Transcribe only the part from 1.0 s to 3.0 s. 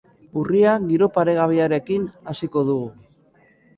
paregabearekin hasiko dugu.